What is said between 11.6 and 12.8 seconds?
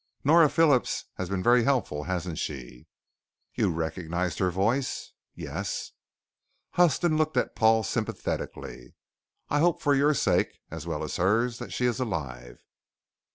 she is alive."